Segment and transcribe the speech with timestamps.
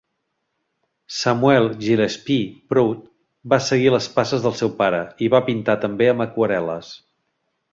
[1.17, 3.03] Samuel Gillespie Prout
[3.55, 6.91] va seguir les passes del seu pare i va pintar també amb aquarel·les.